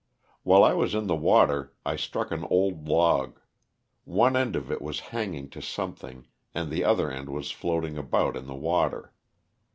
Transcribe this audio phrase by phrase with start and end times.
[0.41, 3.39] While I was in the water I struck an old log;
[4.03, 8.35] one end of it was hanging to something and the other end was floating about
[8.35, 9.13] in the water.